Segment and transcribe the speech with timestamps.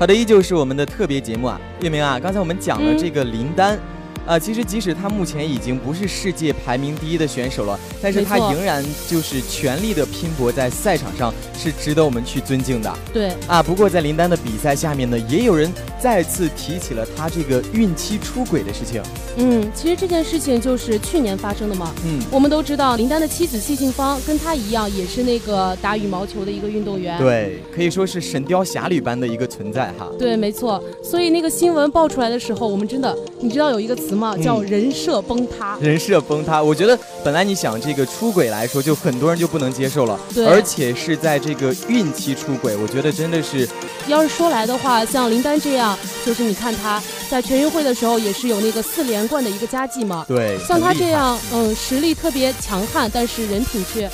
[0.00, 3.78] 好的，依旧是我们的特别节目啊，月明啊，刚才我们讲了这个林丹。
[4.26, 12.92] 啊，其实即使他目前已经不是世界排名第一的选手了，但是他仍然就是全力的拼搏在赛场上，是值得我们去尊敬的。
[13.12, 19.02] 对啊，不过在林丹的比赛下面呢，也有人再次提起了他这个孕期出轨的事情。
[19.36, 21.92] 嗯，其实这件事情就是去年发生的嘛。
[22.04, 27.18] 嗯，我们都知道林丹的妻子谢杏芳跟他一样，也是那个打羽毛球的一个运动员。
[27.18, 30.08] 对，可以说是神雕侠侣般的一个存在哈。
[30.18, 30.82] 对，没错。
[31.02, 34.09] 所以那个新闻爆出来的时候，我们真的，你知道有一个词。
[34.42, 36.62] 叫人设崩塌，人设崩塌。
[36.62, 43.68] 我觉得本来你想这个出轨来说，就很多人就不能接受了，对，而且是在这个孕期出轨，我觉得真的是。
[44.06, 54.04] 要是说来的话，像林丹这样，就是你看他在全运会的时候也是有那个四连冠的一个佳绩嘛，对，像他这样，嗯，实力特别强悍，但是人品却，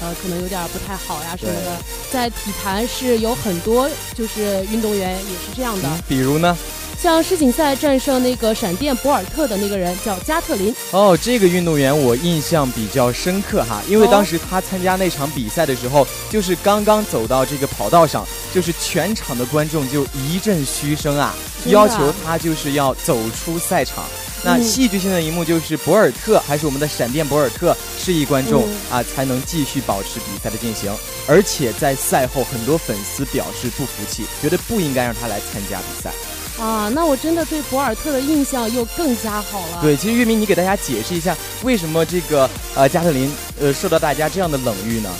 [0.00, 1.76] 呃，可能有点不太好呀什么的。
[2.10, 6.56] 在体坛是有很多就是运动员也是这样的，比如呢？
[7.06, 21.32] 像世锦赛战胜那个闪电博尔特的那个人叫加特林哦，这个运动员我印象比较深刻哈，因为当时他参加那场比赛的时候，就是刚刚走到这个跑道上，就是全场的观众就一阵嘘声啊，
[21.66, 24.04] 要求他就是要走出赛场。
[24.42, 30.92] 那戏剧性的一幕就是博尔特还是我们的闪电博尔特示意观众啊，才能继续保持比赛的进行。
[31.28, 36.10] 而且在赛后，很多粉丝表示不服气，觉得不应该让他来参加比赛。
[36.58, 39.78] 啊，那我真的对博尔特的印象又更加好了。
[39.82, 45.10] 对，其实月明，你给大家解释一下，为什么这个呃加特林呃受到大家这样的冷遇呢？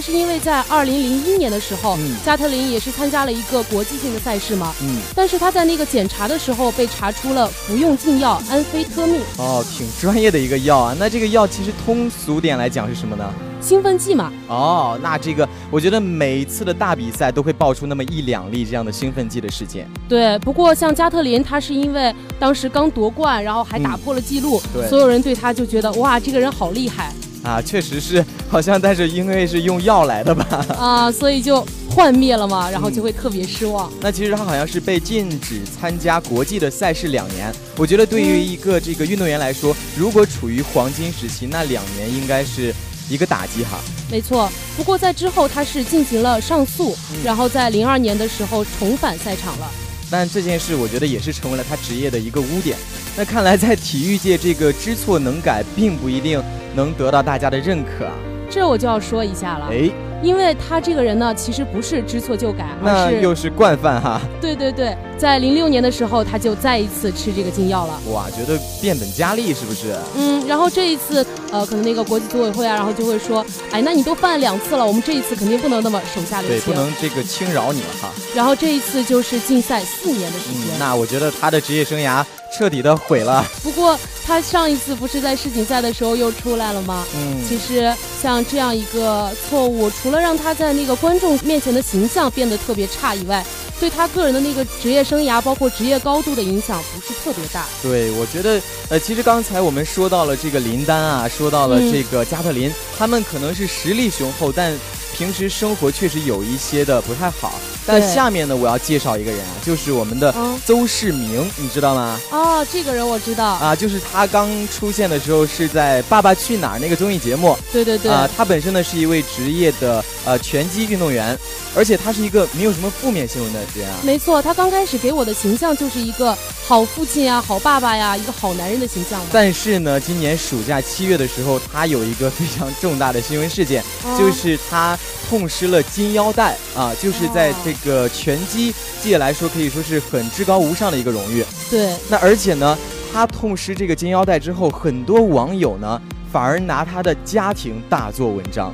[0.00, 4.74] 是因为在二零零一年的时候，加特林也是参加了一个国际性的赛事嘛。
[4.82, 9.20] 嗯，但是他在那个检查的时候被查出了服用禁药安非特命。
[9.38, 10.96] 哦，挺专业的一个药啊。
[10.98, 13.24] 那这个药其实通俗点来讲是什么呢？
[13.60, 14.32] 兴奋剂嘛。
[14.46, 19.88] 哦，那这个我觉得每一次的大比赛都会爆出那么一两例这样的兴奋剂的事件。
[20.08, 27.12] 对，不过像加特林，他是因为当时刚夺冠，然后还打破了记录，对所有人对他就觉得哇，这个人好厉害。
[27.48, 30.66] 啊，确实是，好像但是因为是用药来的吧？
[30.76, 33.90] 啊，所以就幻灭了嘛，然后就会特别失望。
[34.02, 37.50] 那其实他好像是被禁止参加国际的赛事两年。
[37.78, 42.74] 我觉得对于一个这个运动员来说，如果处于黄金时期，那两年应该是
[43.08, 43.78] 一个打击哈。
[44.10, 46.94] 没错，不过在之后他是进行了上诉，
[47.24, 49.70] 然后在零二年的时候重返赛场了。
[50.10, 52.76] 但这件事我觉得也是成为了他职业的一个污点。
[53.18, 56.40] 那看来在体育界，这个知错能改并不一定。
[56.76, 58.12] 能得到大家的认可啊，
[58.48, 59.66] 这我就要说一下了。
[59.72, 59.90] 哎，
[60.22, 64.20] 因为他这个人呢，其实不是知错就改，那又是惯犯哈。
[64.40, 68.00] 对对对，在零六年的时候，他就再一次吃这个禁药了。
[68.12, 69.96] 哇，觉得变本加厉是不是？
[70.14, 78.10] 嗯，然后这一次，呃，可能那个国际组委会啊，然后就会说，哎，那你都犯两次了，我们这一次肯定不能那么手下留情，对，不能这个轻饶你了哈。
[78.36, 80.78] 然后这一次就是禁赛四年的时间。
[80.78, 82.24] 那我觉得他的职业生涯。
[82.56, 83.44] 彻底的毁了。
[83.62, 87.04] 不过他上一次不是在世锦赛的时候又出来了吗？
[87.14, 93.44] 嗯，其实像这样一个错误，除了让他在那个观众面前的形象变得特别差以外，
[93.80, 97.64] 对他个人的那个职业生涯，包括职业高度的影响不是特别大。
[97.82, 104.72] 对，我觉得，呃，其实刚才我们说到了这个林丹啊，说到了这个加特林，他们可能是实力雄厚，但。
[105.16, 107.54] 平时生活确实有一些的不太好，
[107.88, 110.34] 但下面呢，我要介绍一个人啊，就是我们的
[110.66, 112.20] 邹市明，你知道吗？
[112.30, 117.56] 哦，这个人我知道啊，就是他刚出现的时候是在《爸爸去哪儿》那个综艺节目。
[117.72, 118.12] 对对对。
[118.12, 121.36] 啊，他本身呢是一位职业的呃拳击运动员，
[121.74, 123.96] 而且他是一个没有什么负面新闻的人啊。
[124.02, 129.18] 没错，他刚开始给我的形象就是一个好父亲啊、好爸爸呀、一个好男人的形象。
[129.32, 133.82] 但是呢，今年暑假七月的时候，他有一个非常重大的新闻事件，
[134.18, 134.98] 就是他。
[135.28, 137.77] 痛失了金腰带啊，就是在这个
[138.12, 141.44] 拳击界来说，可以说是很至高无上的一个荣誉。
[141.70, 142.76] 对，那而且呢，
[143.12, 146.00] 他痛失这个金腰带之后，很多网友呢
[146.32, 148.72] 反而拿他的家庭大做文章。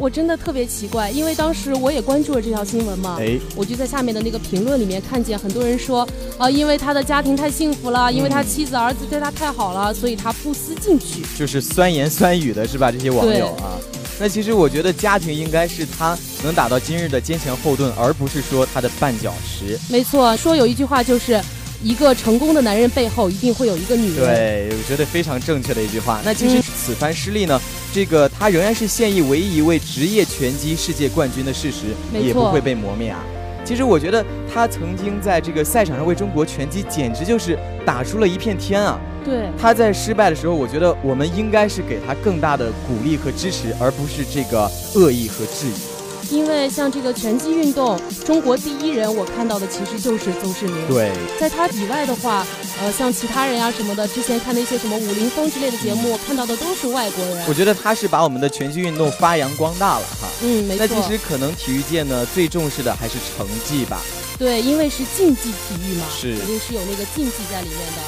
[0.00, 6.08] 我真的特别奇怪，因为当时我也关注了这条新闻嘛，哎，我就在下面的那个评论里面看见很多人说，
[6.38, 12.92] 啊，因为他的家庭太幸福了，因为他妻子儿子对他太好了，所以他不思进取，就是酸言酸语的是吧？
[12.92, 13.74] 这些网友啊。
[14.20, 19.78] 那其实我觉得家庭应该是他能打到今日的坚强后盾，而不是说他的绊脚石。
[19.88, 21.40] 没错，说有一句话就是，
[21.82, 24.16] 一个成功的男人背后一定会有一个女人。
[24.16, 26.20] 对，我觉得非常正确的一句话。
[26.24, 27.60] 那其实此番失利呢，
[27.92, 33.24] 这个他仍然是现役唯一一位职业拳击世界冠军的事实，也不会被磨灭啊。
[33.68, 38.98] 其实我觉得他曾经在这个赛场上为中国拳击简直就是打出了一片天啊。
[39.22, 44.62] 对，他在失败的时候，我觉得我们应该是给他更大的鼓励和支持，而不是这个
[44.94, 45.97] 恶意和质疑。
[46.30, 50.88] 因为像这个拳击运动，中国第一人我看到的其实就是邹市明。
[50.88, 52.46] 对，在他以外的话，
[52.80, 57.44] 呃，像其他人呀什么的，之前看那些什么武林风之类的节目，看到的都是外国人。
[57.48, 60.28] 我觉得他是把我们的拳击运动发扬光大了哈。
[60.42, 60.86] 嗯，没错。
[60.86, 64.00] 那其实可能体育界呢最重视的还是成绩吧。
[64.38, 68.02] 对，因为是竞技体育嘛，是肯定是有那个竞技在里面的。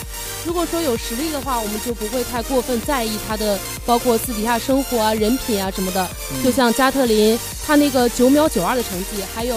[0.45, 6.09] 如果说有实力的话，我们就不会太过分在意他的，包括私底下生活啊、人品啊什么的。
[6.43, 9.57] 就像加特林，他那个九秒九二的成绩，还有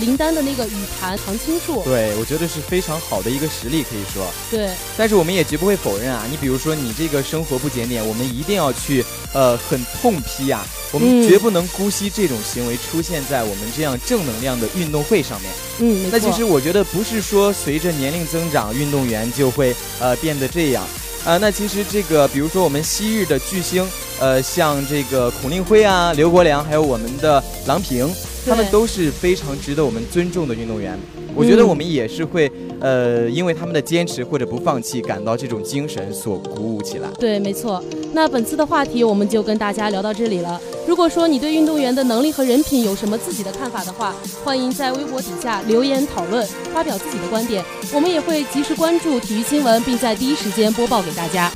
[0.00, 4.26] 林丹的那个羽坛常青树，对我觉得是非常好的一个实力，可以说。
[4.50, 4.70] 对。
[4.96, 10.64] 但是我们也绝不会否认啊，你比如说你这个生活不检点，我们一定要去呃很痛批呀。
[10.92, 15.50] 我们绝不能姑息这种行为出现在我们这样正能量的运动会上面。
[15.78, 20.84] 嗯，那其实我觉得不是说随着年龄增长，运动员就会呃变得这样。
[21.24, 28.12] 呃，那其实这个，比如说我们昔日的巨星，呃，像这个孔令辉啊、刘国梁，还有我们的郎平，
[28.46, 30.98] 他们都是非常值得我们尊重的运动员。
[31.34, 37.08] 我觉得我们也是会，呃，因为他们的坚持或者不放弃，感到这种精神所鼓舞起来。
[37.18, 37.82] 对，没错。
[38.12, 40.60] 那本次的话题我们就跟大家聊到这里了。
[40.86, 47.64] 如果说你对运动员的能力和人品有什么自己的看法的话，欢迎在微博底下留言讨论，发表自己的观点。
[47.94, 51.52] 我们也会及时关注体育新闻，并在第一时间播报给大家。